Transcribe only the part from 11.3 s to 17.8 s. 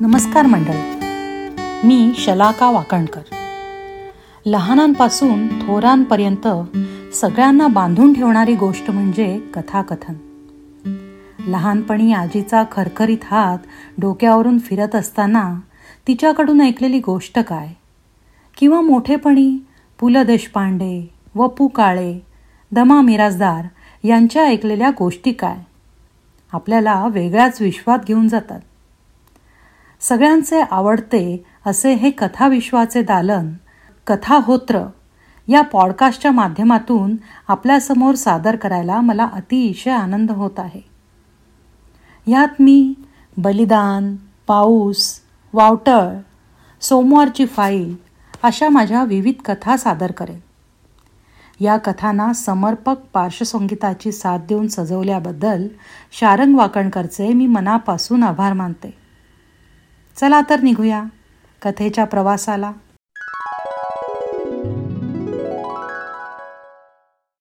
लहानपणी आजीचा खरखरीत हात डोक्यावरून फिरत असताना तिच्याकडून ऐकलेली गोष्ट काय?